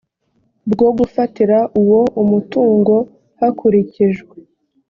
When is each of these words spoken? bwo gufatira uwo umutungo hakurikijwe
bwo 0.71 0.87
gufatira 0.97 1.57
uwo 1.81 2.01
umutungo 2.21 2.93
hakurikijwe 3.39 4.35